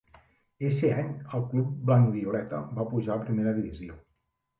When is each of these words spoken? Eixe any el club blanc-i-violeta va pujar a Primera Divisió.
Eixe 0.67 0.87
any 1.01 1.09
el 1.39 1.43
club 1.51 1.75
blanc-i-violeta 1.89 2.63
va 2.79 2.87
pujar 2.95 3.13
a 3.19 3.27
Primera 3.27 3.55
Divisió. 3.59 3.99